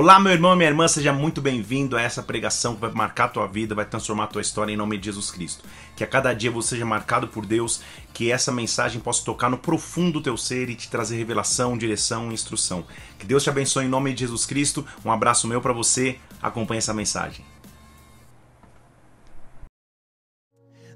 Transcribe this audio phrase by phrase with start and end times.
[0.00, 3.24] Olá, meu irmão e minha irmã, seja muito bem-vindo a essa pregação que vai marcar
[3.24, 5.64] a tua vida, vai transformar a tua história em nome de Jesus Cristo.
[5.96, 7.80] Que a cada dia você seja marcado por Deus,
[8.14, 12.30] que essa mensagem possa tocar no profundo do teu ser e te trazer revelação, direção
[12.30, 12.84] e instrução.
[13.18, 14.86] Que Deus te abençoe em nome de Jesus Cristo.
[15.04, 16.20] Um abraço meu para você.
[16.40, 17.44] Acompanhe essa mensagem.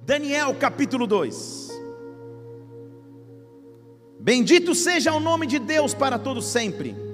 [0.01, 1.71] Daniel capítulo 2.
[4.21, 7.11] Bendito seja o nome de Deus para todo sempre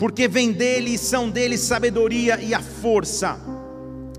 [0.00, 3.38] porque vem dele e são dele sabedoria e a força.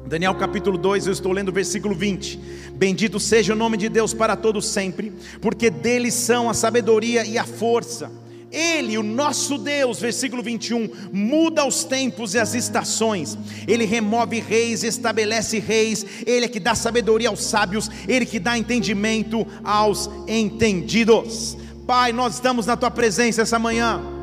[0.05, 2.39] Daniel capítulo 2, eu estou lendo o versículo 20.
[2.73, 7.35] Bendito seja o nome de Deus para todos sempre, porque dele são a sabedoria e
[7.35, 8.11] a força.
[8.51, 13.35] Ele, o nosso Deus, versículo 21, muda os tempos e as estações,
[13.67, 18.55] ele remove reis, estabelece reis, ele é que dá sabedoria aos sábios, ele que dá
[18.55, 21.57] entendimento aos entendidos.
[21.87, 24.20] Pai, nós estamos na tua presença essa manhã.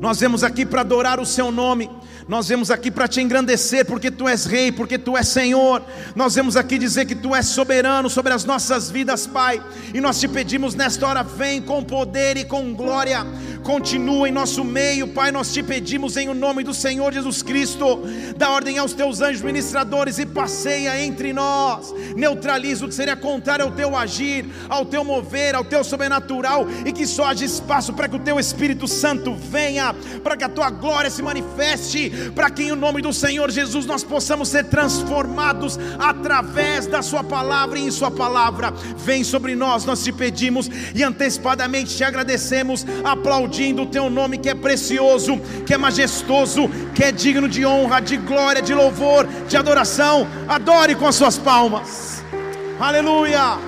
[0.00, 1.90] Nós vemos aqui para adorar o Seu nome,
[2.26, 5.82] nós vemos aqui para te engrandecer, porque Tu és Rei, porque Tu és Senhor.
[6.14, 9.62] Nós vemos aqui dizer que Tu és soberano sobre as nossas vidas, Pai.
[9.92, 13.26] E nós te pedimos nesta hora, vem com poder e com glória
[13.62, 15.30] continua em nosso meio, Pai.
[15.30, 18.00] Nós te pedimos em o nome do Senhor Jesus Cristo,
[18.36, 23.64] dá ordem aos teus anjos ministradores e passeia entre nós, neutraliza o que seria contrário
[23.64, 28.08] ao teu agir, ao teu mover, ao teu sobrenatural, e que só haja espaço para
[28.08, 32.64] que o teu Espírito Santo venha, para que a tua glória se manifeste, para que
[32.64, 37.86] em o nome do Senhor Jesus nós possamos ser transformados através da Sua palavra e
[37.86, 38.72] em Sua palavra.
[38.96, 44.38] Vem sobre nós, nós te pedimos e antecipadamente te agradecemos, aplaudimos aplaudindo o teu nome
[44.38, 49.26] que é precioso, que é majestoso, que é digno de honra, de glória, de louvor,
[49.48, 50.26] de adoração.
[50.48, 52.22] Adore com as suas palmas.
[52.78, 53.58] Aleluia!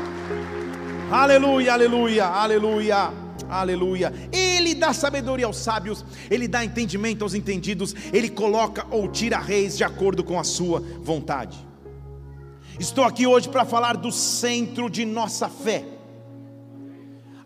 [1.10, 3.10] Aleluia, aleluia, aleluia.
[3.50, 4.15] Aleluia.
[4.32, 9.76] Ele dá sabedoria aos sábios, ele dá entendimento aos entendidos, ele coloca ou tira reis
[9.76, 11.59] de acordo com a sua vontade.
[12.81, 15.84] Estou aqui hoje para falar do centro de nossa fé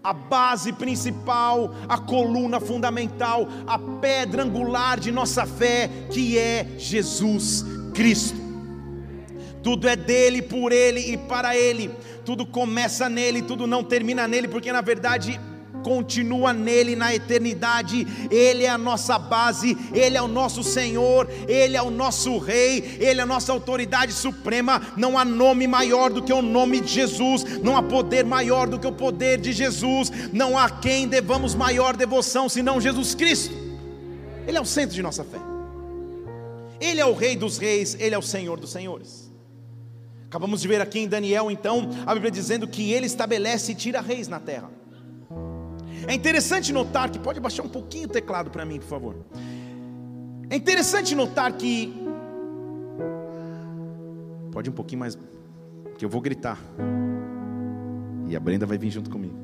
[0.06, 7.64] a base principal, a coluna fundamental, a pedra angular de nossa fé, que é Jesus
[7.92, 8.38] Cristo.
[9.64, 11.90] Tudo é dele, por ele e para ele.
[12.24, 15.40] Tudo começa nele, tudo não termina nele, porque na verdade
[15.86, 18.04] continua nele na eternidade.
[18.28, 22.98] Ele é a nossa base, ele é o nosso Senhor, ele é o nosso Rei,
[22.98, 24.82] ele é a nossa autoridade suprema.
[24.96, 28.80] Não há nome maior do que o nome de Jesus, não há poder maior do
[28.80, 33.54] que o poder de Jesus, não há quem devamos maior devoção senão Jesus Cristo.
[34.44, 35.38] Ele é o centro de nossa fé.
[36.80, 39.30] Ele é o Rei dos Reis, ele é o Senhor dos Senhores.
[40.26, 44.00] Acabamos de ver aqui em Daniel, então, a Bíblia dizendo que ele estabelece e tira
[44.00, 44.75] reis na terra.
[46.06, 49.16] É interessante notar que, pode baixar um pouquinho o teclado para mim, por favor.
[50.48, 51.92] É interessante notar que.
[54.52, 55.18] Pode um pouquinho mais,
[55.98, 56.58] que eu vou gritar.
[58.28, 59.34] E a Brenda vai vir junto comigo.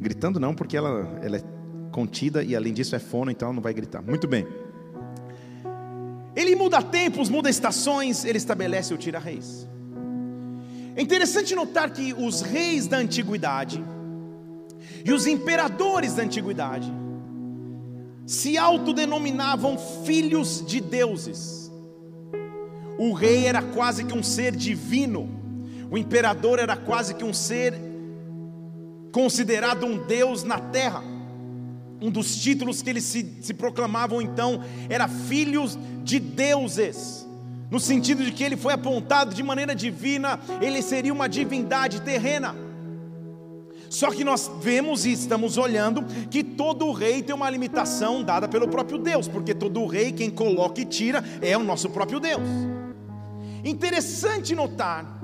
[0.00, 1.42] Gritando não, porque ela, ela é
[1.90, 4.00] contida e além disso é fono, então ela não vai gritar.
[4.00, 4.46] Muito bem.
[6.36, 9.68] Ele muda tempos, muda estações, ele estabelece o tira-reis.
[10.94, 13.82] É interessante notar que os reis da antiguidade,
[15.04, 16.92] e os imperadores da antiguidade
[18.26, 21.72] se autodenominavam filhos de deuses.
[22.98, 25.28] O rei era quase que um ser divino,
[25.90, 27.74] o imperador era quase que um ser
[29.12, 31.02] considerado um deus na terra.
[32.00, 37.28] Um dos títulos que eles se, se proclamavam então era filhos de deuses
[37.70, 42.54] no sentido de que ele foi apontado de maneira divina, ele seria uma divindade terrena.
[43.90, 48.68] Só que nós vemos e estamos olhando que todo rei tem uma limitação dada pelo
[48.68, 52.42] próprio Deus, porque todo rei, quem coloca e tira, é o nosso próprio Deus.
[53.64, 55.18] Interessante notar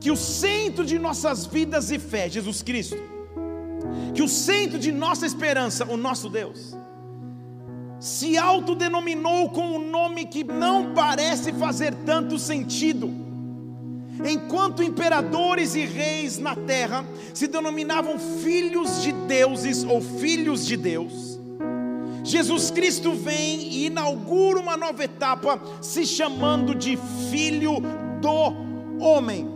[0.00, 2.98] que o centro de nossas vidas e fé, Jesus Cristo,
[4.14, 6.76] que o centro de nossa esperança, o nosso Deus,
[8.00, 13.25] se autodenominou com um nome que não parece fazer tanto sentido
[14.24, 17.04] enquanto imperadores e reis na terra
[17.34, 21.36] se denominavam filhos de deuses ou filhos de Deus,
[22.24, 26.98] Jesus Cristo vem e inaugura uma nova etapa, se chamando de
[27.30, 27.76] Filho
[28.20, 29.48] do Homem.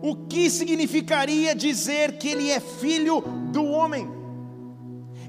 [0.00, 3.20] O que significaria dizer que ele é filho
[3.52, 4.08] do homem?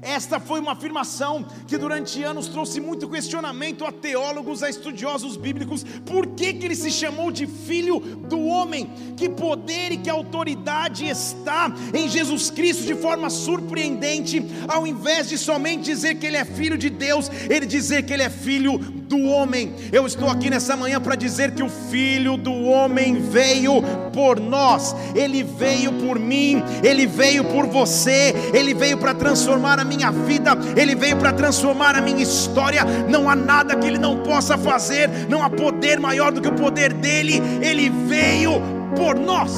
[0.02, 5.84] Esta foi uma afirmação que durante anos trouxe muito questionamento a teólogos, a estudiosos bíblicos.
[6.04, 8.90] Por que, que ele se chamou de filho do homem?
[9.16, 15.38] Que poder e que autoridade está em Jesus Cristo de forma surpreendente, ao invés de
[15.38, 19.24] somente dizer que ele é filho de Deus, ele dizer que ele é filho do
[19.24, 19.74] homem.
[19.90, 23.82] Eu estou aqui nessa manhã para dizer que o filho do homem veio
[24.12, 29.84] por nós, ele veio por mim, ele veio por você, ele veio para transformar a
[29.84, 32.84] minha vida, Ele veio para transformar a minha história.
[33.08, 36.54] Não há nada que Ele não possa fazer, não há poder maior do que o
[36.54, 37.40] poder dele.
[37.62, 38.60] Ele veio
[38.96, 39.52] por nós.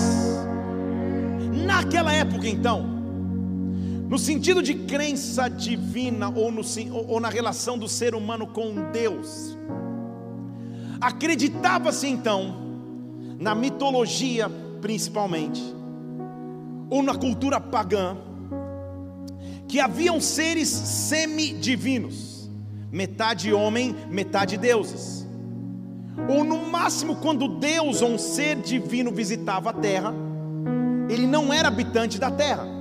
[1.52, 2.89] Naquela época, então,
[4.10, 6.62] no sentido de crença divina ou, no,
[7.06, 9.56] ou na relação do ser humano com Deus,
[11.00, 12.56] acreditava-se então,
[13.38, 15.62] na mitologia principalmente,
[16.90, 18.16] ou na cultura pagã,
[19.68, 22.50] que haviam seres semidivinos,
[22.90, 25.24] metade homem, metade deuses.
[26.28, 30.12] Ou no máximo, quando Deus ou um ser divino visitava a terra,
[31.08, 32.79] ele não era habitante da terra.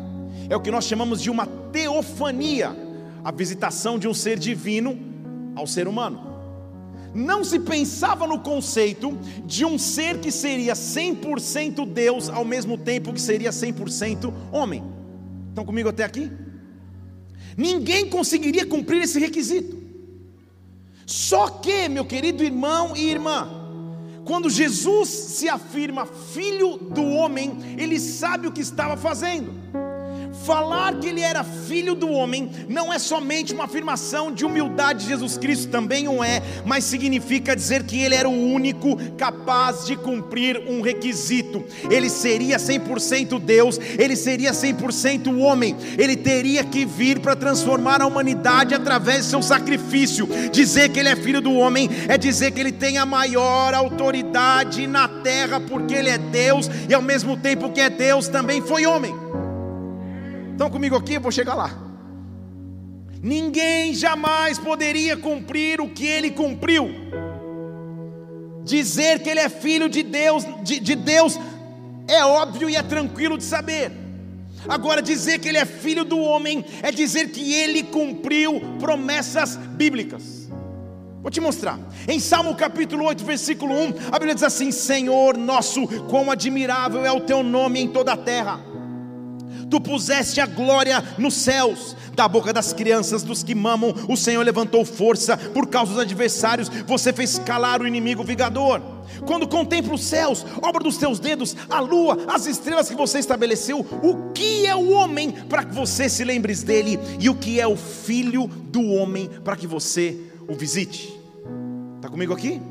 [0.50, 2.76] É o que nós chamamos de uma teofania,
[3.24, 4.98] a visitação de um ser divino
[5.56, 6.28] ao ser humano.
[7.14, 13.14] Não se pensava no conceito de um ser que seria 100% Deus ao mesmo tempo
[13.14, 14.84] que seria 100% homem.
[15.50, 16.32] Estão comigo até aqui?
[17.56, 19.78] Ninguém conseguiria cumprir esse requisito.
[21.06, 23.50] Só que, meu querido irmão e irmã,
[24.24, 29.52] quando Jesus se afirma filho do homem, ele sabe o que estava fazendo.
[30.46, 35.10] Falar que ele era filho do homem não é somente uma afirmação de humildade de
[35.10, 39.96] Jesus Cristo, também o é, mas significa dizer que ele era o único capaz de
[39.96, 41.64] cumprir um requisito.
[41.90, 48.08] Ele seria 100% Deus, ele seria 100% homem, ele teria que vir para transformar a
[48.08, 50.28] humanidade através de seu sacrifício.
[50.52, 54.86] Dizer que ele é filho do homem é dizer que ele tem a maior autoridade
[54.88, 58.86] na terra, porque ele é Deus e ao mesmo tempo que é Deus também foi
[58.86, 59.29] homem.
[60.60, 61.14] Estão comigo aqui?
[61.14, 61.72] Eu vou chegar lá.
[63.24, 66.90] Ninguém jamais poderia cumprir o que ele cumpriu.
[68.66, 71.40] Dizer que ele é filho de Deus, de, de Deus,
[72.10, 73.90] é óbvio e é tranquilo de saber.
[74.68, 80.50] Agora, dizer que ele é filho do homem é dizer que ele cumpriu promessas bíblicas.
[81.22, 81.80] Vou te mostrar.
[82.06, 87.12] Em Salmo capítulo 8, versículo 1, a Bíblia diz assim: Senhor nosso, quão admirável é
[87.14, 88.68] o teu nome em toda a terra
[89.70, 94.44] tu puseste a glória nos céus, da boca das crianças, dos que mamam, o Senhor
[94.44, 98.82] levantou força por causa dos adversários, você fez calar o inimigo vigador.
[99.26, 103.80] Quando contempla os céus, obra dos teus dedos, a lua, as estrelas que você estabeleceu,
[103.80, 107.68] o que é o homem para que você se lembres dele, e o que é
[107.68, 110.18] o filho do homem para que você
[110.48, 111.14] o visite?
[111.98, 112.62] Está comigo aqui?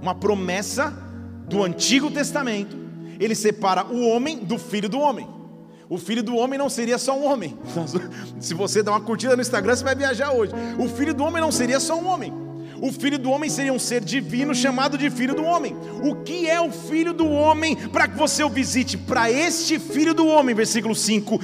[0.00, 0.92] Uma promessa
[1.48, 2.76] do Antigo Testamento,
[3.18, 5.41] ele separa o homem do filho do homem.
[5.92, 7.54] O filho do homem não seria só um homem.
[8.40, 10.50] Se você dá uma curtida no Instagram, você vai viajar hoje.
[10.78, 12.32] O filho do homem não seria só um homem.
[12.80, 15.76] O filho do homem seria um ser divino chamado de filho do homem.
[16.02, 18.96] O que é o filho do homem para que você o visite?
[18.96, 21.38] Para este filho do homem, versículo 5: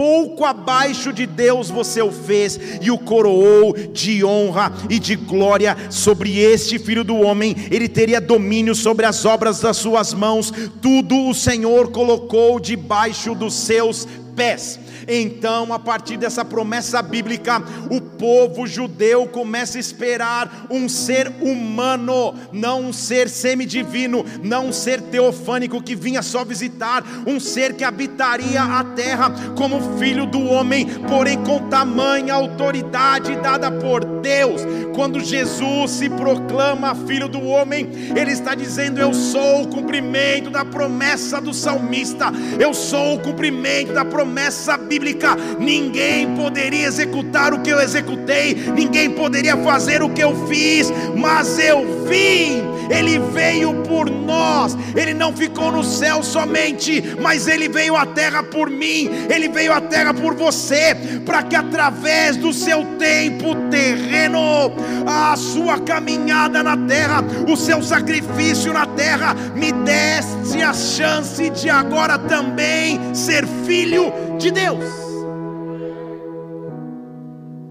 [0.00, 5.76] pouco abaixo de Deus você o fez e o coroou de honra e de glória
[5.90, 11.28] sobre este filho do homem, ele teria domínio sobre as obras das suas mãos, tudo
[11.28, 14.80] o Senhor colocou debaixo dos seus pés.
[15.06, 22.34] Então, a partir dessa promessa bíblica, o povo judeu começa a esperar um ser humano,
[22.52, 27.84] não um ser semidivino, não um ser teofânico que vinha só visitar, um ser que
[27.84, 34.62] habitaria a terra como filho do homem, porém com tamanha autoridade dada por Deus.
[34.94, 40.64] Quando Jesus se proclama filho do homem, ele está dizendo: Eu sou o cumprimento da
[40.64, 42.26] promessa do salmista,
[42.58, 45.36] eu sou o cumprimento da promessa bíblica.
[45.58, 51.58] Ninguém poderia executar o que eu executei, ninguém poderia fazer o que eu fiz, mas
[51.58, 52.70] eu vim.
[52.90, 58.42] Ele veio por nós, ele não ficou no céu somente, mas ele veio à terra
[58.42, 64.72] por mim, ele veio à terra por você, para que através do seu tempo terreno,
[65.06, 71.70] a sua caminhada na terra, o seu sacrifício na terra, me desse a chance de
[71.70, 74.84] agora também ser filho de Deus.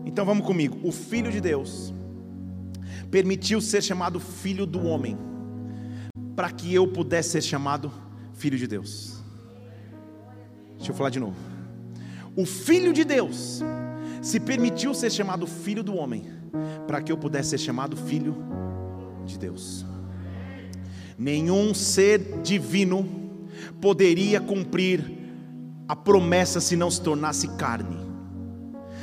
[0.06, 0.80] Então vamos comigo.
[0.84, 1.94] O Filho de Deus
[3.10, 5.18] permitiu ser chamado Filho do Homem,
[6.36, 7.92] para que eu pudesse ser chamado
[8.34, 9.22] Filho de Deus.
[10.78, 11.36] Deixa eu falar de novo.
[12.36, 13.62] O Filho de Deus
[14.22, 16.24] se permitiu ser chamado filho do homem,
[16.88, 18.36] para que eu pudesse ser chamado filho
[19.26, 19.86] de Deus.
[21.18, 23.08] Nenhum ser divino
[23.82, 25.19] poderia cumprir
[25.90, 27.98] a promessa se não se tornasse carne.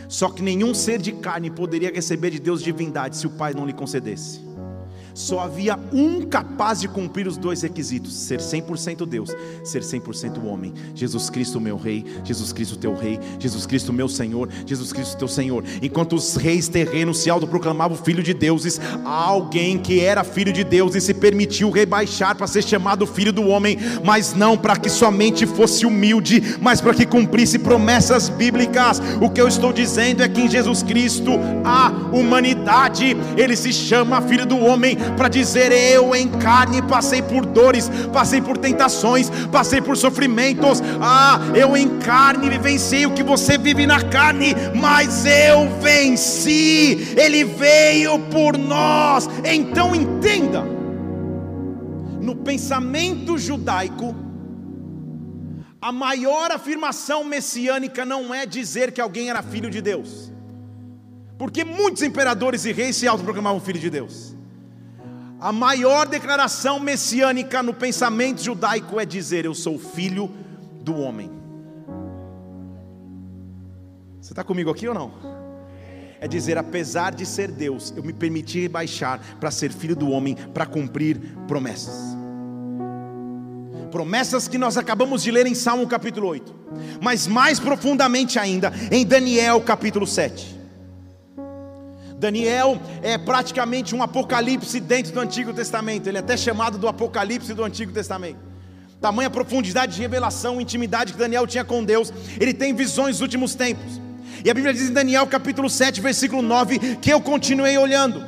[0.08, 3.66] Só que nenhum ser de carne poderia receber de Deus divindade se o Pai não
[3.66, 4.45] lhe concedesse.
[5.16, 10.74] Só havia um capaz de cumprir os dois requisitos: ser 100% Deus, ser 100% homem.
[10.94, 15.26] Jesus Cristo, meu Rei, Jesus Cristo, teu Rei, Jesus Cristo, meu Senhor, Jesus Cristo, teu
[15.26, 15.64] Senhor.
[15.80, 20.94] Enquanto os reis terrenos se autoproclamavam filho de deuses, alguém que era filho de Deus
[20.94, 25.46] e se permitiu rebaixar para ser chamado filho do homem, mas não para que somente
[25.46, 29.00] fosse humilde, mas para que cumprisse promessas bíblicas.
[29.22, 31.30] O que eu estou dizendo é que em Jesus Cristo
[31.64, 37.44] a humanidade, ele se chama filho do homem para dizer: Eu em carne passei por
[37.44, 40.82] dores, passei por tentações, passei por sofrimentos.
[41.00, 47.14] Ah, eu em carne vivenciei o que você vive na carne, mas eu venci.
[47.16, 49.28] Ele veio por nós.
[49.44, 50.62] Então entenda:
[52.20, 54.14] no pensamento judaico,
[55.80, 60.32] a maior afirmação messiânica não é dizer que alguém era filho de Deus.
[61.38, 64.34] Porque muitos imperadores e reis se autoproclamavam filho de Deus.
[65.46, 70.28] A maior declaração messiânica no pensamento judaico é dizer: Eu sou filho
[70.82, 71.30] do homem.
[74.20, 75.12] Você está comigo aqui ou não?
[76.20, 80.34] É dizer, apesar de ser Deus, eu me permiti baixar para ser filho do homem,
[80.34, 82.16] para cumprir promessas.
[83.92, 86.54] Promessas que nós acabamos de ler em Salmo capítulo 8,
[87.00, 90.55] mas mais profundamente ainda em Daniel capítulo 7.
[92.18, 97.52] Daniel é praticamente um apocalipse dentro do Antigo Testamento, ele é até chamado do apocalipse
[97.52, 98.38] do Antigo Testamento.
[99.00, 103.54] Tamanha profundidade de revelação, intimidade que Daniel tinha com Deus, ele tem visões dos últimos
[103.54, 104.00] tempos.
[104.42, 108.24] E a Bíblia diz em Daniel capítulo 7, versículo 9, que eu continuei olhando,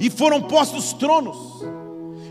[0.00, 1.36] e foram postos tronos,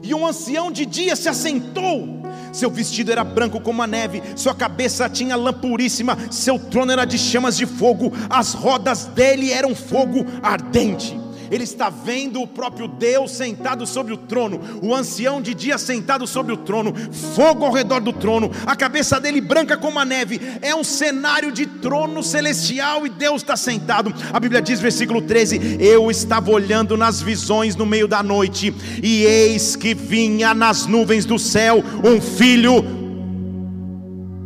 [0.01, 2.24] e um ancião de dia se assentou,
[2.55, 7.05] seu vestido era branco como a neve, sua cabeça tinha lã puríssima, seu trono era
[7.05, 12.87] de chamas de fogo, as rodas dele eram fogo ardente ele está vendo o próprio
[12.87, 16.93] Deus sentado sobre o trono, o ancião de dia sentado sobre o trono,
[17.35, 21.51] fogo ao redor do trono, a cabeça dele branca como a neve, é um cenário
[21.51, 24.13] de trono celestial e Deus está sentado.
[24.31, 29.23] A Bíblia diz, versículo 13: Eu estava olhando nas visões no meio da noite, e
[29.23, 32.83] eis que vinha nas nuvens do céu um filho.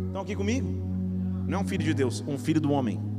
[0.06, 0.68] Estão aqui comigo?
[1.46, 3.09] Não é um filho de Deus, um filho do homem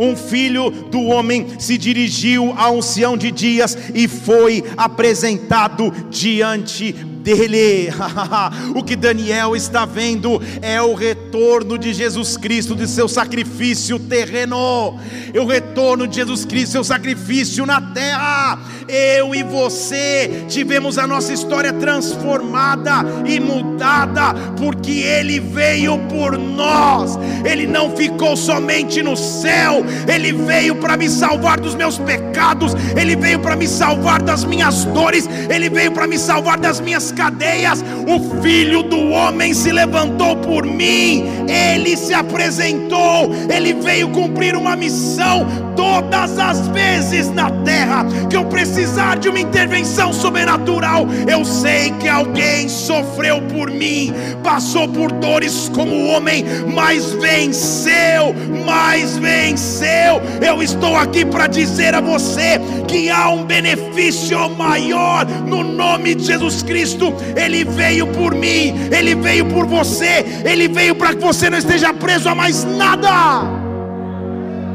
[0.00, 6.92] um filho do homem se dirigiu a um Sião de dias e foi apresentado diante
[7.22, 7.88] dele.
[8.74, 14.98] o que Daniel está vendo é o retorno de Jesus Cristo de seu sacrifício terreno,
[15.32, 18.58] é o retorno de Jesus Cristo, seu sacrifício na terra.
[18.88, 27.16] Eu e você tivemos a nossa história transformada e mudada, porque Ele veio por nós,
[27.44, 33.14] Ele não ficou somente no céu, Ele veio para me salvar dos meus pecados, Ele
[33.14, 37.84] veio para me salvar das minhas dores, Ele veio para me salvar das minhas cadeias.
[38.06, 44.76] O Filho do Homem se levantou por mim, ele se apresentou, ele veio cumprir uma
[44.76, 51.06] missão todas as vezes na terra que eu precisar de uma intervenção sobrenatural.
[51.26, 54.12] Eu sei que alguém sofreu por mim,
[54.42, 58.34] passou por dores como homem, mas venceu,
[58.66, 60.20] mas venceu.
[60.46, 66.24] Eu estou aqui para dizer a você que há um benefício maior no nome de
[66.24, 66.99] Jesus Cristo
[67.36, 71.92] ele veio por mim, Ele veio por você, Ele veio para que você não esteja
[71.94, 73.08] preso a mais nada.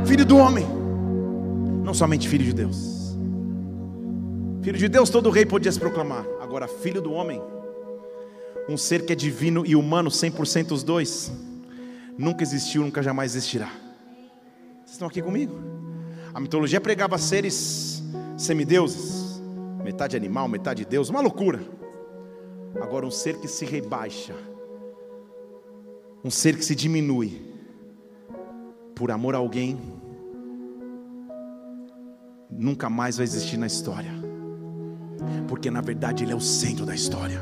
[0.05, 0.65] Filho do homem,
[1.83, 3.17] não somente filho de Deus.
[4.61, 6.25] Filho de Deus, todo rei podia se proclamar.
[6.41, 7.41] Agora, filho do homem,
[8.67, 11.31] um ser que é divino e humano, 100% os dois,
[12.17, 13.69] nunca existiu, nunca jamais existirá.
[14.83, 15.55] Vocês estão aqui comigo?
[16.33, 18.03] A mitologia pregava seres
[18.37, 19.41] semideuses,
[19.83, 21.61] metade animal, metade Deus, uma loucura.
[22.81, 24.35] Agora, um ser que se rebaixa,
[26.23, 27.41] um ser que se diminui,
[28.95, 29.77] por amor a alguém,
[32.49, 34.11] nunca mais vai existir na história,
[35.47, 37.41] porque na verdade Ele é o centro da história.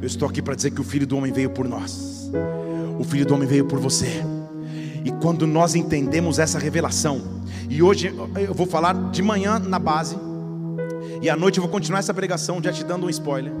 [0.00, 2.30] Eu estou aqui para dizer que o Filho do Homem veio por nós,
[2.98, 4.22] o Filho do Homem veio por você.
[5.04, 7.20] E quando nós entendemos essa revelação,
[7.68, 10.16] e hoje eu vou falar de manhã na base,
[11.22, 13.52] e à noite eu vou continuar essa pregação, já te dando um spoiler.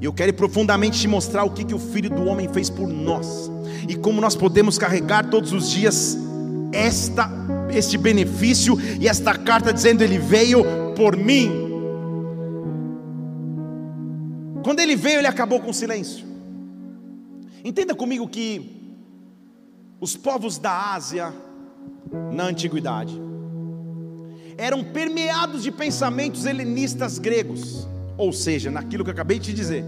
[0.00, 2.88] E eu quero profundamente te mostrar o que, que o Filho do Homem fez por
[2.88, 3.50] nós
[3.88, 6.16] e como nós podemos carregar todos os dias
[6.72, 7.30] esta
[7.70, 10.64] este benefício e esta carta dizendo ele veio
[10.96, 11.50] por mim.
[14.62, 16.24] Quando ele veio, ele acabou com o silêncio.
[17.64, 18.96] Entenda comigo que
[20.00, 21.32] os povos da Ásia
[22.32, 23.20] na antiguidade
[24.56, 29.84] eram permeados de pensamentos helenistas gregos, ou seja, naquilo que eu acabei de te dizer,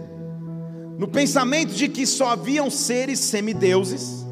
[0.99, 4.27] no pensamento de que só haviam seres semideuses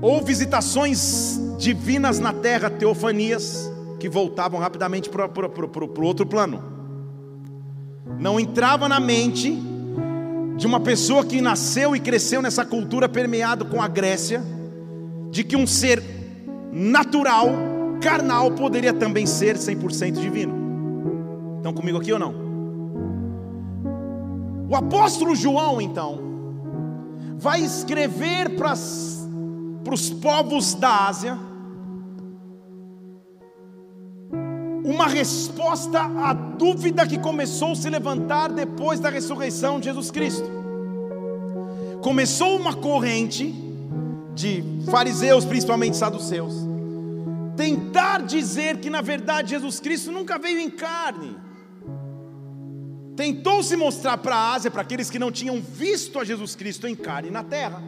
[0.00, 6.62] ou visitações divinas na terra, teofanias, que voltavam rapidamente para o outro plano.
[8.18, 9.58] Não entrava na mente
[10.56, 14.42] de uma pessoa que nasceu e cresceu nessa cultura permeada com a Grécia,
[15.30, 16.02] de que um ser
[16.72, 17.48] natural,
[18.00, 21.56] carnal, poderia também ser 100% divino.
[21.56, 22.45] Estão comigo aqui ou não?
[24.68, 26.18] O apóstolo João, então,
[27.36, 31.38] vai escrever para os povos da Ásia,
[34.84, 40.48] uma resposta à dúvida que começou a se levantar depois da ressurreição de Jesus Cristo.
[42.02, 43.54] Começou uma corrente
[44.34, 46.54] de fariseus, principalmente saduceus,
[47.56, 51.36] tentar dizer que na verdade Jesus Cristo nunca veio em carne.
[53.16, 56.86] Tentou se mostrar para a Ásia, para aqueles que não tinham visto a Jesus Cristo
[56.86, 57.82] em carne na terra.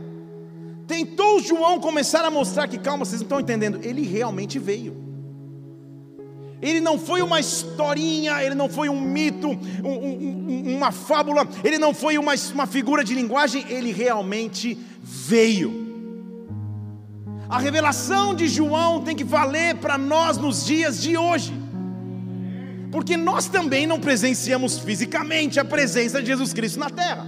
[0.87, 4.97] Tentou João começar a mostrar que, calma, vocês não estão entendendo, ele realmente veio.
[6.63, 11.79] Ele não foi uma historinha, ele não foi um mito, um, um, uma fábula, ele
[11.79, 15.87] não foi uma, uma figura de linguagem, ele realmente veio.
[17.49, 21.53] A revelação de João tem que valer para nós nos dias de hoje,
[22.91, 27.27] porque nós também não presenciamos fisicamente a presença de Jesus Cristo na terra.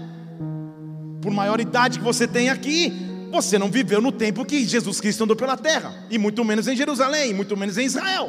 [1.21, 2.93] Por maior idade que você tem aqui,
[3.31, 6.77] você não viveu no tempo que Jesus Cristo andou pela terra, e muito menos em
[6.77, 8.29] Jerusalém, muito menos em Israel.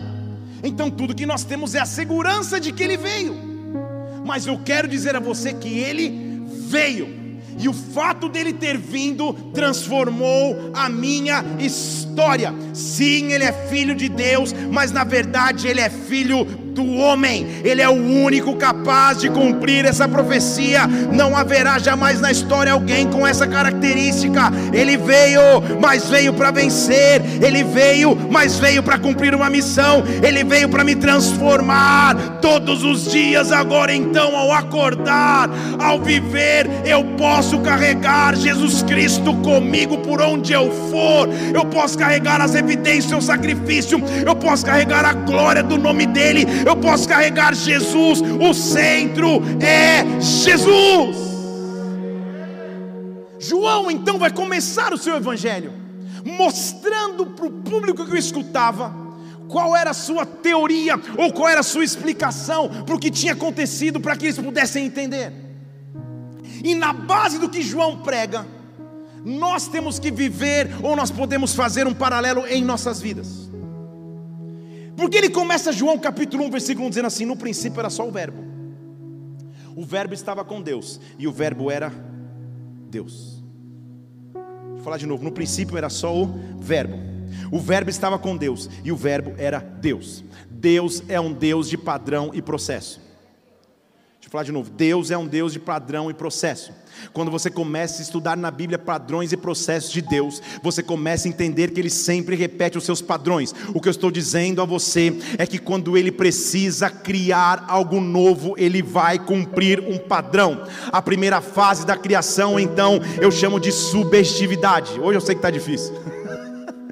[0.63, 3.35] Então tudo que nós temos é a segurança de que ele veio.
[4.25, 7.21] Mas eu quero dizer a você que ele veio.
[7.57, 12.53] E o fato dele ter vindo transformou a minha história.
[12.73, 17.81] Sim, ele é filho de Deus, mas na verdade ele é filho do homem, ele
[17.81, 20.87] é o único capaz de cumprir essa profecia.
[20.87, 24.51] Não haverá jamais na história alguém com essa característica.
[24.73, 25.41] Ele veio,
[25.79, 30.83] mas veio para vencer, ele veio, mas veio para cumprir uma missão, ele veio para
[30.83, 33.51] me transformar todos os dias.
[33.51, 40.71] Agora, então, ao acordar, ao viver, eu posso carregar Jesus Cristo comigo por onde eu
[40.89, 46.05] for, eu posso carregar as evidências seu sacrifício, eu posso carregar a glória do nome
[46.05, 51.31] dEle eu posso carregar Jesus, o centro é Jesus.
[53.39, 55.73] João então vai começar o seu evangelho,
[56.23, 59.01] mostrando para o público que o escutava
[59.47, 63.33] qual era a sua teoria ou qual era a sua explicação para o que tinha
[63.33, 65.33] acontecido, para que eles pudessem entender.
[66.63, 68.45] E na base do que João prega,
[69.25, 73.40] nós temos que viver ou nós podemos fazer um paralelo em nossas vidas.
[75.01, 78.11] Porque ele começa João capítulo 1, versículo 1, dizendo assim: No princípio era só o
[78.11, 78.43] Verbo.
[79.75, 81.91] O Verbo estava com Deus, e o Verbo era
[82.87, 83.43] Deus.
[84.31, 86.27] Vou falar de novo: no princípio era só o
[86.59, 86.99] Verbo.
[87.51, 90.23] O Verbo estava com Deus, e o Verbo era Deus.
[90.51, 93.01] Deus é um Deus de padrão e processo.
[94.21, 96.71] Deixa eu falar de novo: Deus é um Deus de padrão e processo.
[97.11, 101.29] Quando você começa a estudar na Bíblia padrões e processos de Deus, você começa a
[101.29, 103.51] entender que Ele sempre repete os seus padrões.
[103.73, 108.53] O que eu estou dizendo a você é que quando Ele precisa criar algo novo,
[108.59, 110.67] Ele vai cumprir um padrão.
[110.91, 114.99] A primeira fase da criação, então, eu chamo de subjetividade.
[114.99, 115.95] Hoje eu sei que está difícil.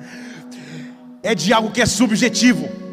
[1.21, 2.88] é de algo que é subjetivo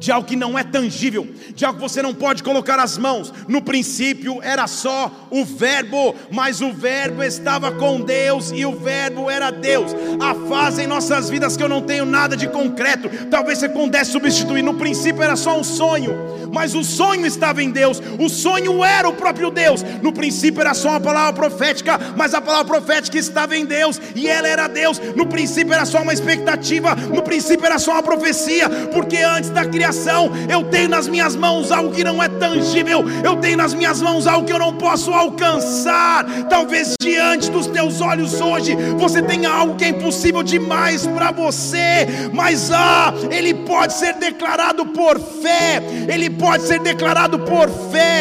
[0.00, 3.32] de algo que não é tangível, de algo que você não pode colocar as mãos.
[3.46, 9.28] No princípio era só o Verbo, mas o Verbo estava com Deus e o Verbo
[9.28, 9.94] era Deus.
[10.18, 14.12] A fase em nossas vidas que eu não tenho nada de concreto, talvez você pudesse
[14.12, 14.62] substituir.
[14.62, 16.14] No princípio era só um sonho,
[16.50, 19.82] mas o sonho estava em Deus, o sonho era o próprio Deus.
[20.00, 24.26] No princípio era só uma palavra profética, mas a palavra profética estava em Deus e
[24.26, 24.98] ela era Deus.
[25.14, 29.66] No princípio era só uma expectativa, no princípio era só uma profecia, porque antes da
[29.66, 33.74] criação criação, eu tenho nas minhas mãos algo que não é tangível, eu tenho nas
[33.74, 36.24] minhas mãos algo que eu não posso alcançar.
[36.48, 42.06] Talvez diante dos teus olhos hoje você tenha algo que é impossível demais para você,
[42.32, 48.20] mas ah, ele pode ser declarado por fé, ele pode ser declarado por fé,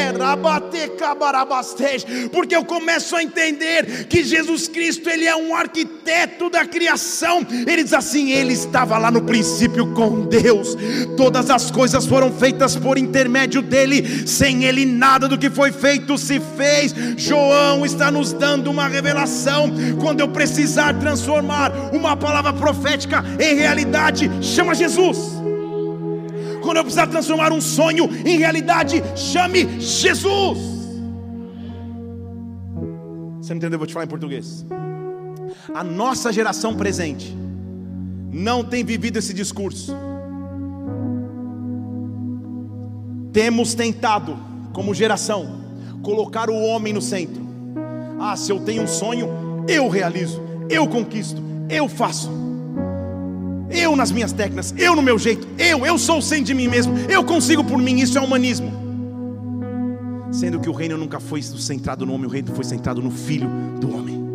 [2.32, 7.46] porque eu começo a entender que Jesus Cristo, ele é um arquiteto da criação.
[7.68, 10.76] Ele diz assim: ele estava lá no princípio com Deus.
[11.18, 16.18] Todas as coisas foram feitas por intermédio dele, sem ele nada do que foi feito
[16.18, 16.94] se fez.
[17.18, 19.70] João está nos dando uma revelação.
[20.00, 25.18] Quando eu precisar transformar uma palavra profética em realidade, chama Jesus.
[26.62, 30.58] Quando eu precisar transformar um sonho em realidade, chame Jesus.
[33.42, 33.76] Você não entendeu?
[33.76, 34.66] Eu vou te falar em português.
[35.74, 37.36] A nossa geração presente
[38.32, 39.96] não tem vivido esse discurso.
[43.32, 44.38] Temos tentado,
[44.74, 45.62] como geração,
[46.02, 47.48] colocar o homem no centro.
[48.20, 49.30] Ah, se eu tenho um sonho,
[49.68, 52.30] eu realizo, eu conquisto, eu faço.
[53.70, 56.98] Eu nas minhas técnicas, eu no meu jeito, eu, eu sou sem de mim mesmo,
[57.08, 58.72] eu consigo por mim, isso é humanismo.
[60.32, 63.50] Sendo que o reino nunca foi centrado no homem, o reino foi centrado no filho
[63.80, 64.29] do homem.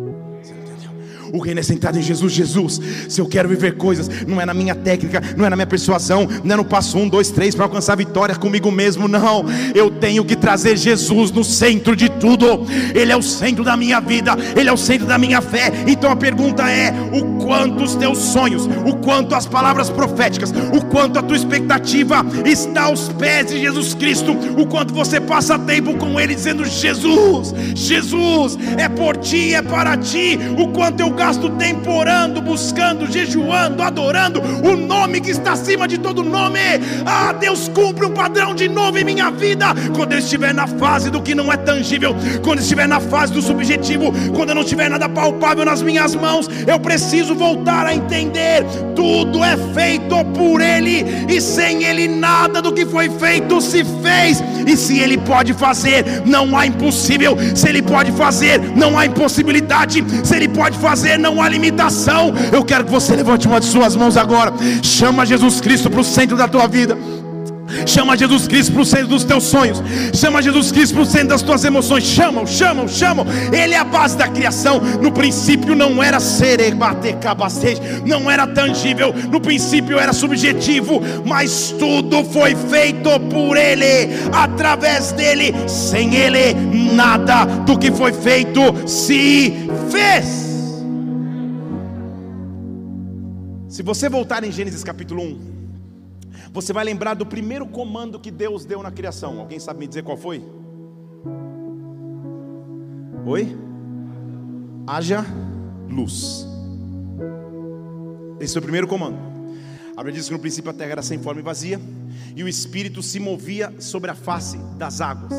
[1.35, 2.31] O reino é sentado em Jesus.
[2.31, 5.67] Jesus, se eu quero viver coisas, não é na minha técnica, não é na minha
[5.67, 9.43] persuasão, não é no passo um, dois, três para alcançar vitória comigo mesmo, não.
[9.73, 12.65] Eu tenho que trazer Jesus no centro de tudo.
[12.93, 15.73] Ele é o centro da minha vida, ele é o centro da minha fé.
[15.85, 20.85] Então a pergunta é: o quanto os teus sonhos, o quanto as palavras proféticas, o
[20.85, 25.97] quanto a tua expectativa está aos pés de Jesus Cristo, o quanto você passa tempo
[25.97, 31.24] com Ele dizendo: Jesus, Jesus, é por ti, é para ti, o quanto eu gasto
[31.57, 36.59] tempo orando, buscando, jejuando, adorando o nome que está acima de todo nome.
[37.05, 39.67] Ah, Deus cumpre um padrão de novo em minha vida.
[39.95, 43.33] Quando eu estiver na fase do que não é tangível, quando eu estiver na fase
[43.33, 47.95] do subjetivo, quando eu não tiver nada palpável nas minhas mãos, eu preciso voltar a
[47.95, 48.63] entender:
[48.95, 54.43] tudo é feito por Ele, e sem Ele nada do que foi feito se fez.
[54.67, 57.37] E se Ele pode fazer, não há impossível.
[57.55, 60.03] Se Ele pode fazer, não há impossibilidade.
[60.23, 62.33] Se Ele pode fazer, não há limitação.
[62.51, 64.53] Eu quero que você levante uma de suas mãos agora.
[64.81, 66.97] Chama Jesus Cristo para o centro da tua vida.
[67.85, 69.81] Chama Jesus Cristo para o centro dos teus sonhos.
[70.13, 72.03] Chama Jesus Cristo para o centro das tuas emoções.
[72.03, 73.25] Chamam, chamam, chamam.
[73.51, 74.79] Ele é a base da criação.
[74.79, 76.59] No princípio não era ser,
[78.05, 79.13] não era tangível.
[79.31, 81.01] No princípio era subjetivo.
[81.25, 85.53] Mas tudo foi feito por Ele, através dele.
[85.67, 86.53] Sem Ele,
[86.93, 90.44] nada do que foi feito se fez.
[93.75, 95.39] Se você voltar em Gênesis capítulo 1,
[96.53, 99.37] você vai lembrar do primeiro comando que Deus deu na criação.
[99.37, 100.41] Alguém sabe me dizer qual foi?
[103.25, 103.57] Oi?
[104.87, 105.25] Haja
[105.89, 106.47] luz.
[108.39, 109.17] Esse foi o primeiro comando.
[109.91, 111.77] A Bíblia diz que no princípio a terra era sem forma e vazia,
[112.33, 115.33] e o Espírito se movia sobre a face das águas,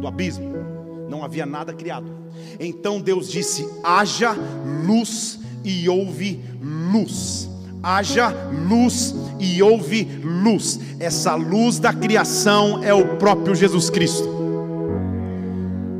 [0.00, 0.50] do abismo.
[1.10, 2.10] Não havia nada criado.
[2.58, 4.34] Então Deus disse: haja
[4.86, 6.42] luz, e houve
[6.90, 7.51] luz
[7.82, 8.32] haja
[8.68, 10.78] luz e houve luz.
[11.00, 14.28] Essa luz da criação é o próprio Jesus Cristo.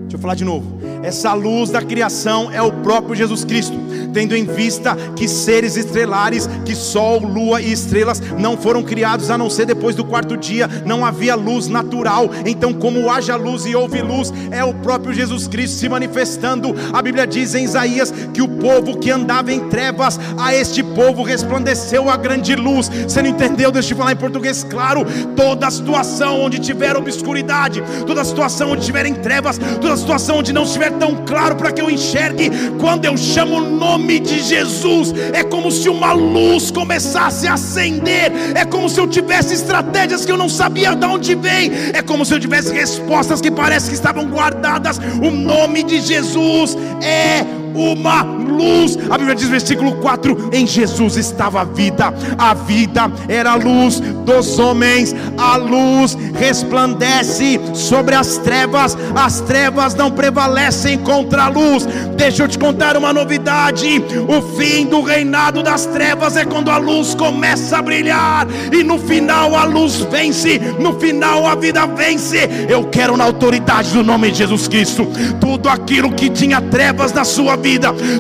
[0.03, 0.81] Deixa eu falar de novo.
[1.03, 3.75] Essa luz da criação é o próprio Jesus Cristo
[4.12, 9.38] tendo em vista que seres estrelares, que sol, lua e estrelas não foram criados a
[9.38, 12.31] não ser depois do quarto dia, não havia luz natural.
[12.44, 16.75] Então, como haja luz e houve luz, é o próprio Jesus Cristo se manifestando.
[16.92, 21.22] A Bíblia diz em Isaías que o povo que andava em trevas, a este povo
[21.22, 22.88] resplandeceu a grande luz.
[22.88, 23.70] Você não entendeu?
[23.70, 25.05] Deixa eu falar em português claro.
[25.37, 30.64] Toda situação onde tiver obscuridade, toda situação onde tiver em trevas, toda situação onde não
[30.64, 35.15] estiver tão claro para que eu enxergue, quando eu chamo o nome nome de Jesus,
[35.33, 40.33] é como se uma luz começasse a acender, é como se eu tivesse estratégias que
[40.33, 43.95] eu não sabia de onde vem, é como se eu tivesse respostas que parece que
[43.95, 44.99] estavam guardadas.
[44.99, 48.99] O nome de Jesus é uma luz.
[49.11, 54.01] A Bíblia diz, versículo 4: Em Jesus estava a vida, a vida era a luz
[54.01, 61.87] dos homens, a luz resplandece sobre as trevas, as trevas não prevalecem contra a luz.
[62.17, 66.79] Deixa eu te contar uma novidade: o fim do reinado das trevas é quando a
[66.79, 72.49] luz começa a brilhar, e no final a luz vence, no final a vida vence.
[72.69, 75.07] Eu quero, na autoridade do nome de Jesus Cristo,
[75.41, 77.62] tudo aquilo que tinha trevas na sua vida,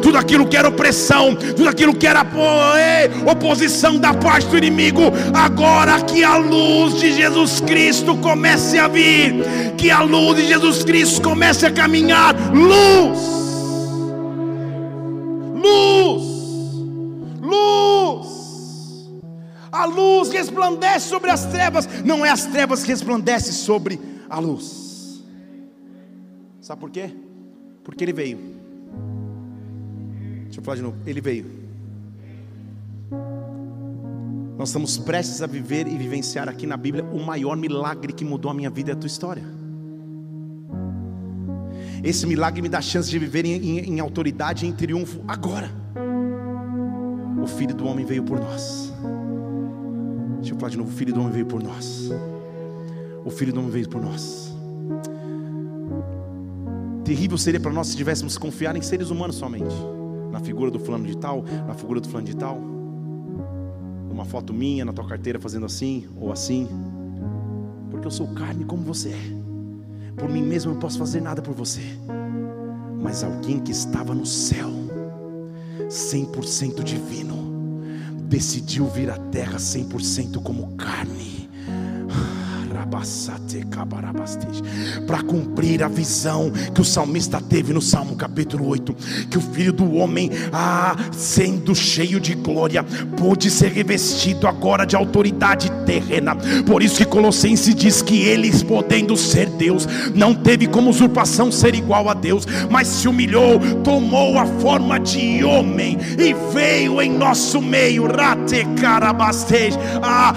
[0.00, 2.26] tudo aquilo que era opressão, tudo aquilo que era
[3.30, 5.02] oposição da parte do inimigo,
[5.34, 9.34] agora que a luz de Jesus Cristo comece a vir,
[9.76, 13.18] que a luz de Jesus Cristo comece a caminhar, luz,
[15.54, 16.22] luz,
[17.40, 18.26] luz.
[19.70, 25.22] A luz resplandece sobre as trevas, não é as trevas que resplandecem sobre a luz.
[26.60, 27.10] Sabe por quê?
[27.82, 28.51] Porque ele veio.
[30.52, 30.98] Deixa eu falar de novo.
[31.06, 31.46] Ele veio.
[34.58, 38.50] Nós estamos prestes a viver e vivenciar aqui na Bíblia o maior milagre que mudou
[38.50, 39.42] a minha vida e a tua história.
[42.04, 45.24] Esse milagre me dá a chance de viver em, em, em autoridade e em triunfo
[45.26, 45.70] agora.
[47.42, 48.92] O Filho do Homem veio por nós.
[50.36, 52.10] Deixa eu falar de novo: o Filho do Homem veio por nós.
[53.24, 54.54] O Filho do Homem veio por nós.
[57.06, 59.74] Terrível seria para nós se tivéssemos confiar em seres humanos somente,
[60.32, 62.58] na figura do fulano de tal, na figura do fulano de tal,
[64.10, 66.66] uma foto minha na tua carteira fazendo assim ou assim,
[67.90, 69.42] porque eu sou carne como você é.
[70.16, 71.82] Por mim mesmo eu não posso fazer nada por você,
[73.00, 74.70] mas alguém que estava no céu,
[75.88, 77.36] 100% divino,
[78.24, 81.31] decidiu vir à terra 100% como carne
[85.06, 88.94] para cumprir a visão que o salmista teve no Salmo capítulo 8,
[89.30, 92.84] que o filho do homem, ah, sendo cheio de glória,
[93.16, 96.36] pôde ser revestido agora de autoridade terrena.
[96.66, 101.74] Por isso que Colossenses diz que ele, podendo ser Deus, não teve como usurpação ser
[101.74, 107.60] igual a Deus, mas se humilhou, tomou a forma de homem e veio em nosso
[107.60, 108.06] meio.
[108.06, 110.34] Rate carabastej, ah,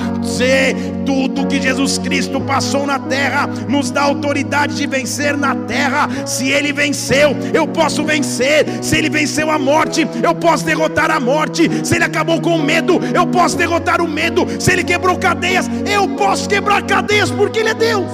[1.05, 6.07] tudo que Jesus Cristo passou na terra, nos dá autoridade de vencer na terra.
[6.25, 8.83] Se ele venceu, eu posso vencer.
[8.83, 11.69] Se ele venceu a morte, eu posso derrotar a morte.
[11.85, 14.45] Se ele acabou com o medo, eu posso derrotar o medo.
[14.59, 18.05] Se ele quebrou cadeias, eu posso quebrar cadeias, porque ele é Deus.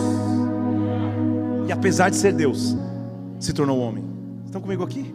[1.67, 2.76] E apesar de ser Deus,
[3.39, 4.04] se tornou homem.
[4.46, 5.13] Estão comigo aqui?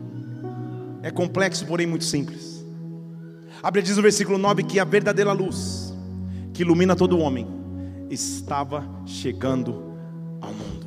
[1.03, 2.65] É complexo, porém muito simples.
[3.63, 5.95] A Bíblia diz no versículo 9 que a verdadeira luz
[6.53, 7.47] que ilumina todo homem
[8.11, 9.75] estava chegando
[10.41, 10.87] ao mundo.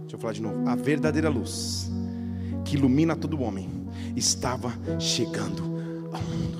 [0.00, 0.68] Deixa eu falar de novo.
[0.68, 1.90] A verdadeira luz
[2.64, 3.68] que ilumina todo homem
[4.16, 5.62] estava chegando
[6.12, 6.58] ao mundo.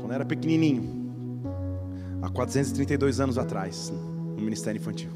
[0.00, 0.84] Quando eu era pequenininho,
[2.22, 3.92] há 432 anos atrás,
[4.36, 5.10] no ministério infantil,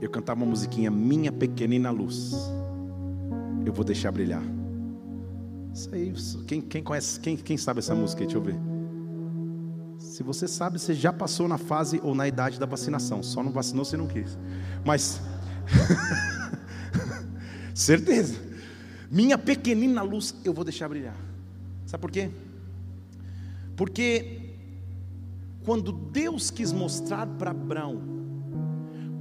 [0.00, 2.32] eu cantava uma musiquinha Minha Pequenina Luz.
[3.66, 4.42] Eu vou deixar brilhar.
[5.74, 6.12] Isso aí,
[6.46, 8.22] quem, quem conhece, quem, quem sabe essa música?
[8.22, 8.67] Deixa eu ver.
[10.18, 13.22] Se você sabe, você já passou na fase ou na idade da vacinação.
[13.22, 14.36] Só não vacinou se não quis.
[14.84, 15.20] Mas.
[17.72, 18.34] Certeza.
[19.08, 21.14] Minha pequenina luz eu vou deixar brilhar.
[21.86, 22.30] Sabe por quê?
[23.76, 24.56] Porque
[25.64, 28.02] quando Deus quis mostrar para Abraão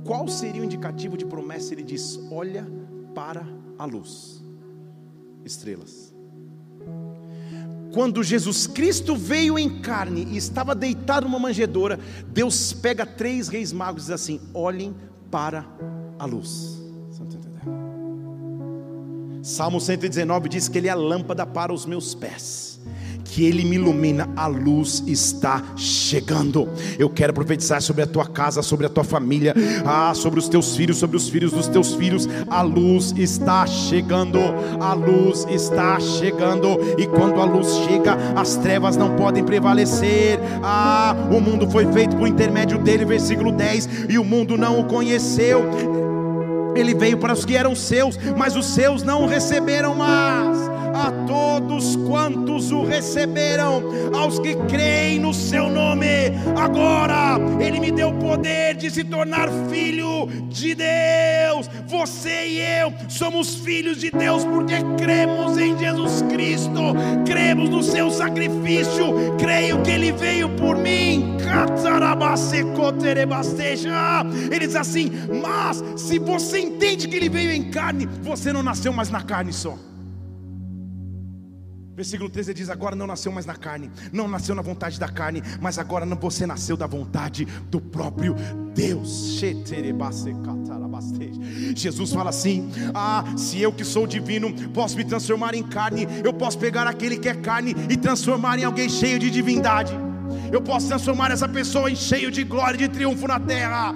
[0.03, 2.65] qual seria o indicativo de promessa, ele diz: Olha
[3.13, 4.43] para a luz,
[5.45, 6.16] estrelas.
[7.97, 13.73] Quando Jesus Cristo veio em carne e estava deitado numa manjedoura, Deus pega três reis
[13.73, 14.95] magos e diz assim: olhem
[15.31, 15.65] para
[16.19, 16.79] a luz.
[19.41, 22.66] Salmo 119 diz que ele é a lâmpada para os meus pés
[23.37, 26.67] que Ele me ilumina, a luz está chegando.
[26.97, 29.53] Eu quero profetizar sobre a tua casa, sobre a tua família,
[29.85, 32.27] ah, sobre os teus filhos, sobre os filhos dos teus filhos.
[32.49, 34.39] A luz está chegando,
[34.81, 40.39] a luz está chegando, e quando a luz chega, as trevas não podem prevalecer.
[40.63, 44.85] Ah, o mundo foi feito por intermédio dele, versículo 10, e o mundo não o
[44.85, 45.63] conheceu.
[46.75, 51.11] Ele veio para os que eram seus, mas os seus não o receberam mais a
[51.27, 53.83] todos quantos o receberam,
[54.13, 56.07] aos que creem no seu nome.
[56.57, 61.69] Agora ele me deu o poder de se tornar filho de Deus.
[61.87, 68.09] Você e eu somos filhos de Deus porque cremos em Jesus Cristo, cremos no seu
[68.09, 71.37] sacrifício, creio que ele veio por mim.
[74.51, 78.91] Ele diz assim: Mas se você entende que ele veio em carne, você não nasceu
[78.91, 79.77] mais na carne só.
[81.97, 85.41] Versículo 13 diz: Agora não nasceu mais na carne, não nasceu na vontade da carne,
[85.59, 88.35] mas agora você nasceu da vontade do próprio
[88.75, 89.39] Deus.
[91.75, 96.31] Jesus fala assim: Ah, se eu que sou divino posso me transformar em carne, eu
[96.31, 100.06] posso pegar aquele que é carne e transformar em alguém cheio de divindade.
[100.51, 103.93] Eu posso transformar essa pessoa em cheio de glória e de triunfo na terra.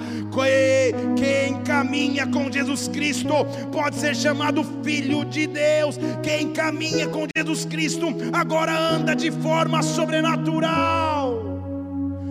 [1.15, 3.33] Quem caminha com Jesus Cristo
[3.71, 5.97] pode ser chamado filho de Deus.
[6.23, 11.49] Quem caminha com Jesus Cristo agora anda de forma sobrenatural.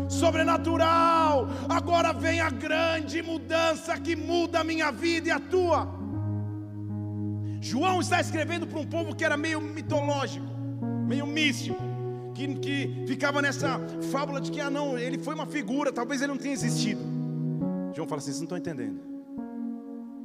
[0.08, 1.48] Sobrenatural.
[1.68, 6.00] Agora vem a grande mudança que muda a minha vida e a tua.
[7.62, 10.46] João está escrevendo para um povo que era meio mitológico,
[11.06, 11.89] meio místico
[12.34, 16.32] que, que ficava nessa fábula de que, ah, não, ele foi uma figura, talvez ele
[16.32, 17.00] não tenha existido.
[17.94, 19.00] João fala assim: vocês não estão entendendo.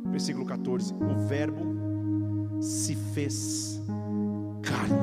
[0.05, 3.81] Versículo 14: O Verbo se fez
[4.61, 4.95] carne,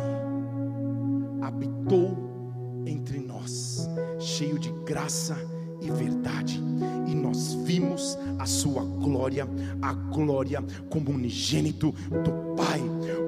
[1.40, 2.16] habitou
[2.86, 3.88] entre nós,
[4.18, 5.36] cheio de graça
[5.80, 6.62] e verdade,
[7.06, 9.46] e nós vimos a sua glória,
[9.80, 12.82] a glória como unigênito do Pai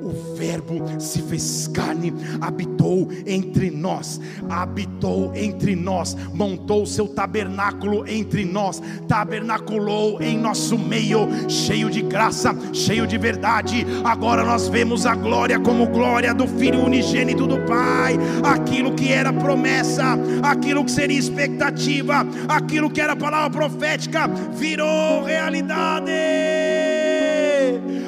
[0.04, 8.44] o Verbo se fez carne, habitou entre nós, habitou entre nós, montou seu tabernáculo entre
[8.44, 13.86] nós, tabernaculou em nosso meio, cheio de graça, cheio de verdade.
[14.04, 19.32] Agora nós vemos a glória como glória do Filho unigênito do Pai, aquilo que era
[19.32, 26.83] promessa, aquilo que seria expectativa, aquilo que era palavra profética, virou realidade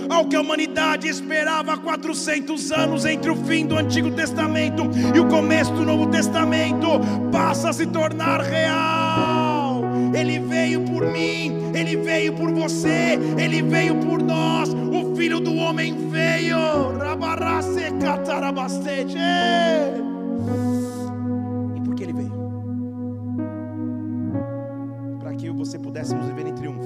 [0.09, 5.19] ao que a humanidade esperava há 400 anos entre o fim do Antigo Testamento e
[5.19, 7.01] o começo do Novo Testamento,
[7.33, 9.83] passa a se tornar real.
[10.15, 14.71] Ele veio por mim, ele veio por você, ele veio por nós.
[14.71, 16.57] O Filho do Homem veio.
[21.77, 22.33] E por que ele veio?
[25.21, 26.86] Para que você pudéssemos viver em triunfo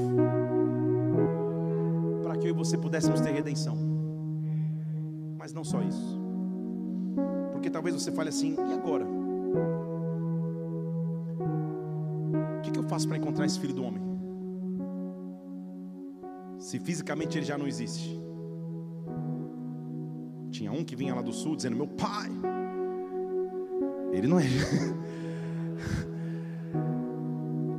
[2.65, 3.77] você pudéssemos ter redenção.
[5.39, 6.21] Mas não só isso.
[7.53, 9.07] Porque talvez você fale assim: e agora?
[12.59, 14.03] O que, que eu faço para encontrar esse filho do homem?
[16.59, 18.21] Se fisicamente ele já não existe.
[20.51, 22.31] Tinha um que vinha lá do sul dizendo: Meu pai.
[24.13, 24.45] Ele não é.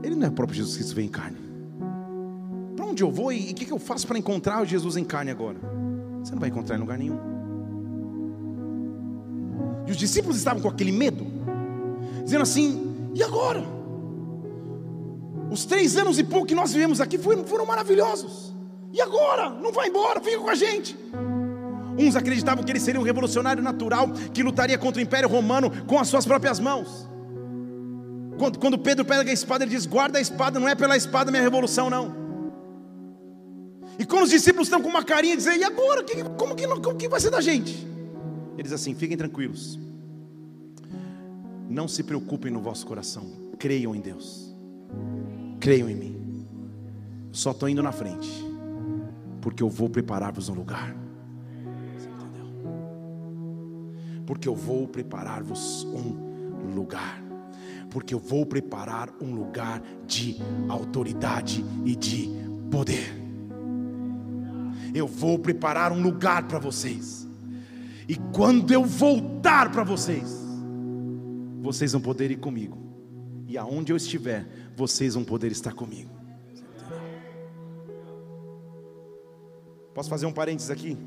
[0.03, 1.40] Ele não é o próprio Jesus Cristo vem em carne
[2.91, 5.31] onde eu vou e o que, que eu faço para encontrar o Jesus em carne
[5.31, 5.57] agora?
[6.23, 7.19] Você não vai encontrar em lugar nenhum.
[9.87, 11.25] E os discípulos estavam com aquele medo,
[12.23, 13.63] dizendo assim: e agora?
[15.49, 18.53] Os três anos e pouco que nós vivemos aqui foram, foram maravilhosos.
[18.93, 19.49] E agora?
[19.49, 20.97] Não vai embora, fica com a gente.
[21.97, 25.99] Uns acreditavam que ele seria um revolucionário natural que lutaria contra o Império Romano com
[25.99, 27.09] as suas próprias mãos.
[28.37, 31.31] Quando, quando Pedro pega a espada, ele diz: Guarda a espada, não é pela espada
[31.31, 32.20] minha revolução, não.
[34.01, 36.03] E quando os discípulos estão com uma carinha dizendo, e agora?
[36.35, 37.87] Como, que, como que vai ser da gente?
[38.57, 39.79] Eles assim, fiquem tranquilos.
[41.69, 43.31] Não se preocupem no vosso coração.
[43.59, 44.55] Creiam em Deus.
[45.59, 46.47] Creiam em mim.
[47.31, 48.27] Só estou indo na frente.
[49.39, 50.95] Porque eu vou preparar-vos um lugar.
[51.95, 52.47] Você entendeu?
[54.25, 57.21] Porque eu vou preparar-vos um lugar.
[57.91, 60.37] Porque eu vou preparar um lugar de
[60.67, 62.31] autoridade e de
[62.71, 63.20] poder
[64.93, 67.27] eu vou preparar um lugar para vocês.
[68.07, 70.41] E quando eu voltar para vocês,
[71.61, 72.77] vocês vão poder ir comigo.
[73.47, 76.09] E aonde eu estiver, vocês vão poder estar comigo.
[79.93, 80.97] Posso fazer um parênteses aqui?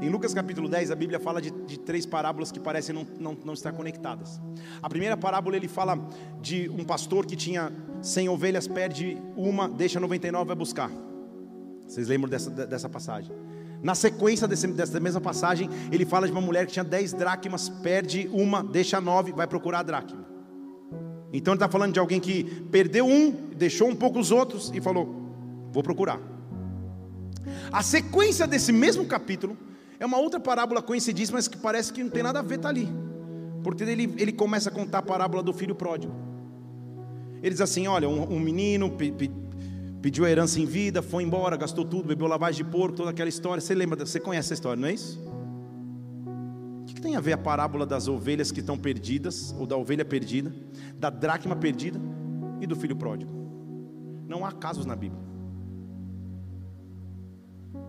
[0.00, 3.36] Em Lucas capítulo 10, a Bíblia fala de, de três parábolas que parecem não, não,
[3.44, 4.40] não, estar conectadas.
[4.82, 5.96] A primeira parábola ele fala
[6.40, 7.70] de um pastor que tinha
[8.02, 10.90] 100 ovelhas, perde uma, deixa 99 e vai buscar.
[11.86, 13.34] Vocês lembram dessa, dessa passagem?
[13.82, 17.68] Na sequência desse, dessa mesma passagem, ele fala de uma mulher que tinha 10 dracmas,
[17.68, 20.24] perde uma, deixa nove, vai procurar a dracma.
[21.32, 24.80] Então ele está falando de alguém que perdeu um, deixou um pouco os outros e
[24.80, 25.22] falou:
[25.72, 26.20] Vou procurar.
[27.72, 29.56] A sequência desse mesmo capítulo
[29.98, 32.68] é uma outra parábola conhecidíssima, mas que parece que não tem nada a ver, está
[32.68, 32.88] ali.
[33.64, 36.14] Porque ele, ele começa a contar a parábola do filho pródigo.
[37.42, 38.90] Ele diz assim: Olha, um, um menino
[40.02, 43.28] pediu a herança em vida, foi embora, gastou tudo, bebeu lavagem de porco, toda aquela
[43.28, 43.60] história.
[43.60, 45.22] Você lembra, você conhece essa história, não é isso?
[46.82, 50.04] O que, tem a ver a parábola das ovelhas que estão perdidas, ou da ovelha
[50.04, 50.52] perdida,
[50.98, 52.00] da dracma perdida
[52.60, 53.30] e do filho pródigo?
[54.26, 55.22] Não há casos na Bíblia.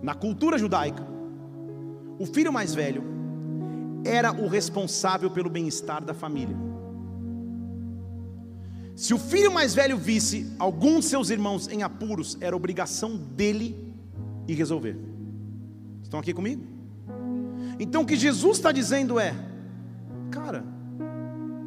[0.02, 1.06] Na cultura judaica,
[2.19, 3.04] o filho mais velho
[4.06, 6.73] era o responsável pelo bem-estar da família.
[9.04, 13.94] Se o filho mais velho visse algum de seus irmãos em apuros, era obrigação dele
[14.48, 14.98] ir resolver.
[16.02, 16.64] Estão aqui comigo?
[17.78, 19.36] Então o que Jesus está dizendo é:
[20.32, 20.64] cara,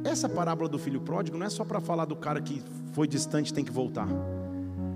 [0.03, 2.63] essa parábola do filho pródigo não é só para falar do cara que
[2.93, 4.09] foi distante e tem que voltar.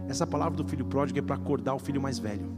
[0.08, 2.50] Essa palavra do filho pródigo é para acordar o filho mais velho.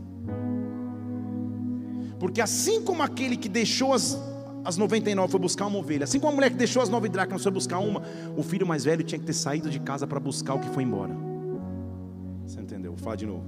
[2.21, 4.17] Porque assim como aquele que deixou as,
[4.65, 7.43] as 99 foi buscar uma ovelha, assim como a mulher que deixou as nove dracmas
[7.43, 8.03] foi buscar uma,
[8.37, 10.85] o filho mais velho tinha que ter saído de casa para buscar o que foi
[10.85, 11.15] embora.
[12.47, 12.93] Você entendeu?
[12.93, 13.45] Vou falar de novo.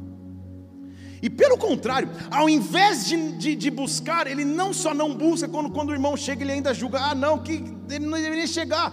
[1.23, 5.71] E pelo contrário, ao invés de, de, de, buscar, ele não só não busca, quando,
[5.71, 8.93] quando o irmão chega, ele ainda julga: ah, não, que ele não deveria chegar.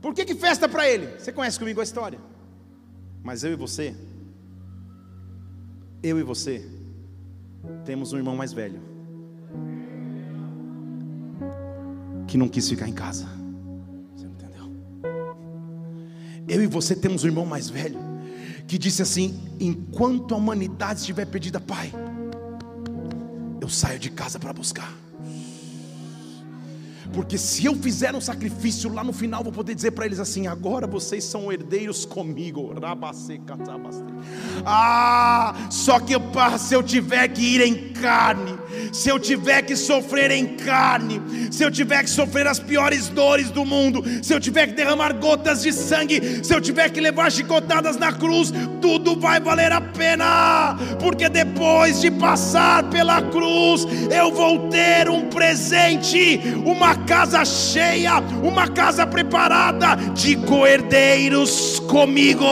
[0.00, 1.18] Por que, que festa para ele?
[1.18, 2.20] Você conhece comigo a história?
[3.22, 3.96] Mas eu e você,
[6.02, 6.64] eu e você,
[7.84, 8.93] temos um irmão mais velho
[12.26, 13.26] que não quis ficar em casa.
[14.14, 14.76] Você não entendeu?
[16.48, 17.98] Eu e você temos um irmão mais velho
[18.66, 21.92] que disse assim: enquanto a humanidade estiver perdida, Pai,
[23.60, 24.92] eu saio de casa para buscar.
[27.12, 30.48] Porque se eu fizer um sacrifício lá no final, vou poder dizer para eles assim:
[30.48, 32.74] agora vocês são herdeiros comigo.
[34.66, 36.14] Ah, só que
[36.58, 38.58] se eu tiver que ir em carne,
[38.92, 41.20] se eu tiver que sofrer em carne,
[41.50, 45.12] se eu tiver que sofrer as piores dores do mundo, se eu tiver que derramar
[45.14, 49.80] gotas de sangue, se eu tiver que levar chicotadas na cruz, tudo vai valer a
[49.80, 58.18] pena, porque depois de passar pela cruz, eu vou ter um presente, uma casa cheia,
[58.42, 62.44] uma casa preparada de coerdeiros comigo.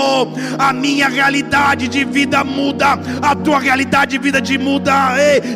[0.58, 4.92] A minha realidade de vida muda, a tua realidade de vida de muda,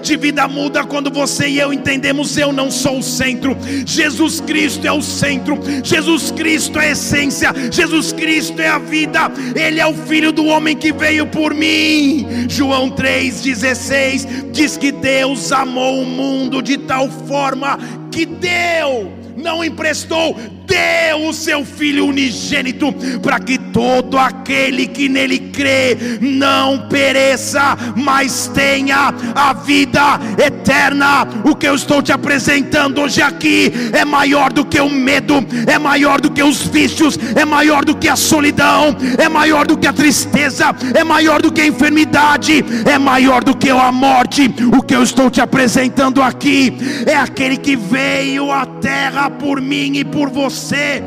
[0.02, 3.56] de vida muda quando você e eu entendemos eu não sou o centro.
[3.84, 5.58] Jesus Cristo é o centro.
[5.82, 7.54] Jesus Cristo é a essência.
[7.70, 9.30] Jesus Cristo é a vida.
[9.54, 12.46] Ele é o filho do homem que veio por mim.
[12.48, 17.78] João 3:16 diz que Deus amou o mundo de tal forma
[18.10, 20.34] que deu, não emprestou,
[20.66, 28.50] deu o seu Filho unigênito, para que todo aquele que nele crê não pereça, mas
[28.54, 31.28] tenha a vida eterna.
[31.44, 35.78] O que eu estou te apresentando hoje aqui é maior do que o medo, é
[35.78, 39.86] maior do que os vícios, é maior do que a solidão, é maior do que
[39.86, 44.50] a tristeza, é maior do que a enfermidade, é maior do que a morte.
[44.74, 46.74] O que eu estou te apresentando aqui
[47.04, 51.02] é aquele que veio à terra por mim e por você.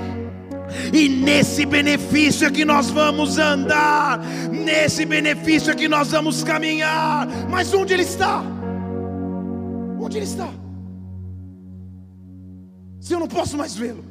[0.94, 7.28] E nesse benefício é que nós vamos andar, nesse benefício é que nós vamos caminhar.
[7.50, 8.42] Mas onde ele está?
[10.00, 10.50] Onde ele está?
[13.00, 14.04] Se eu não posso mais vê-lo.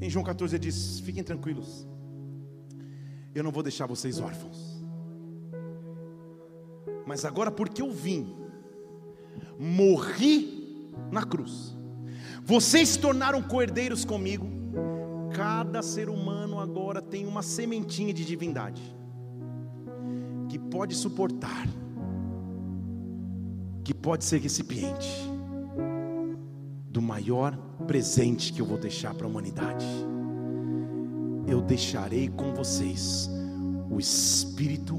[0.00, 1.86] Em João 14 ele diz: Fiquem tranquilos,
[3.34, 4.80] eu não vou deixar vocês órfãos.
[7.06, 8.34] Mas agora, porque eu vim,
[9.58, 11.74] morri na cruz
[12.50, 14.59] vocês se tornaram coerdeiros comigo.
[15.32, 18.82] Cada ser humano agora tem uma sementinha de divindade
[20.48, 21.66] que pode suportar,
[23.84, 25.08] que pode ser recipiente
[26.90, 27.56] do maior
[27.86, 29.86] presente que eu vou deixar para a humanidade.
[31.46, 33.30] Eu deixarei com vocês
[33.88, 34.96] o Espírito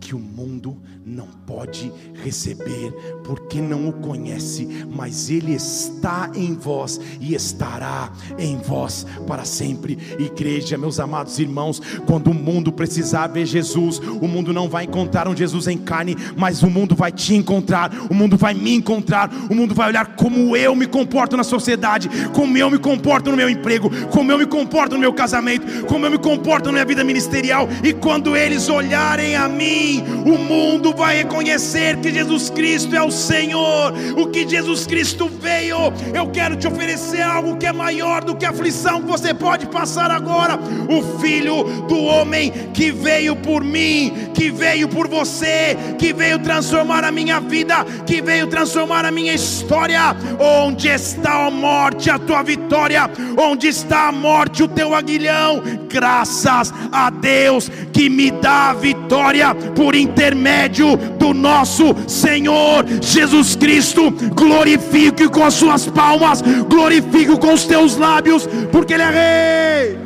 [0.00, 1.92] que o mundo não pode
[2.22, 2.92] receber,
[3.24, 9.96] porque não o conhece, mas ele está em vós e estará em vós para sempre.
[10.18, 15.28] Igreja, meus amados irmãos, quando o mundo precisar ver Jesus, o mundo não vai encontrar
[15.28, 19.30] um Jesus em carne, mas o mundo vai te encontrar, o mundo vai me encontrar,
[19.48, 23.36] o mundo vai olhar como eu me comporto na sociedade, como eu me comporto no
[23.36, 26.84] meu emprego, como eu me comporto no meu casamento, como eu me comporto na minha
[26.84, 29.85] vida ministerial, e quando eles olharem a mim,
[30.24, 35.92] o mundo vai reconhecer que Jesus Cristo é o Senhor, o que Jesus Cristo veio.
[36.14, 39.66] Eu quero te oferecer algo que é maior do que a aflição que você pode
[39.66, 40.58] passar agora.
[40.88, 47.04] O Filho do Homem que veio por mim, que veio por você, que veio transformar
[47.04, 50.16] a minha vida, que veio transformar a minha história.
[50.38, 53.10] Onde está a morte, a tua vitória?
[53.36, 55.62] Onde está a morte, o teu aguilhão?
[55.88, 64.10] Graças a Deus que me dá a vitória por intermédio do nosso Senhor Jesus Cristo.
[64.34, 70.05] Glorifique com as suas palmas, glorifique com os teus lábios, porque Ele é Rei.